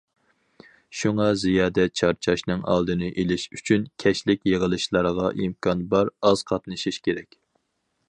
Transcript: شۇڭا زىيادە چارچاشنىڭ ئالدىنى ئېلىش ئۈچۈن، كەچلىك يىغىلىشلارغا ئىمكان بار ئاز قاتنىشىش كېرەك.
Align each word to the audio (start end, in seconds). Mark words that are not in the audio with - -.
شۇڭا 1.01 1.27
زىيادە 1.41 1.85
چارچاشنىڭ 2.01 2.65
ئالدىنى 2.73 3.11
ئېلىش 3.11 3.47
ئۈچۈن، 3.59 3.87
كەچلىك 4.05 4.51
يىغىلىشلارغا 4.55 5.31
ئىمكان 5.39 5.89
بار 5.95 6.15
ئاز 6.25 6.47
قاتنىشىش 6.53 7.03
كېرەك. 7.09 7.43